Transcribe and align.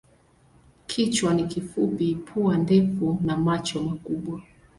Kichwa 0.87 1.33
ni 1.33 1.43
kifupi, 1.43 2.15
pua 2.15 2.57
ndefu 2.57 3.19
na 3.23 3.37
macho 3.37 3.83
makubwa. 3.83 4.41